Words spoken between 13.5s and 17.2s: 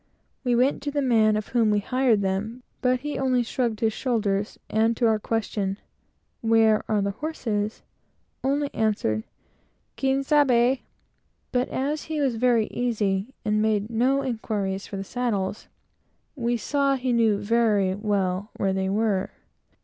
made no inquiries for the saddles, we saw that he